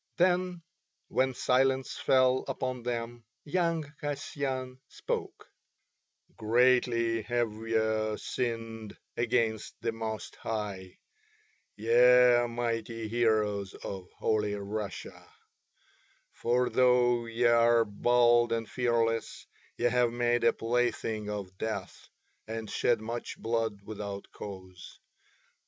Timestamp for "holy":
14.17-14.55